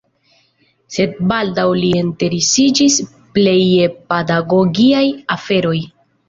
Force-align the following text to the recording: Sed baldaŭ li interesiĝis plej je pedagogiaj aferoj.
Sed 0.93 1.11
baldaŭ 1.31 1.65
li 1.79 1.91
interesiĝis 1.97 2.97
plej 3.37 3.55
je 3.61 3.85
pedagogiaj 4.15 5.05
aferoj. 5.37 5.77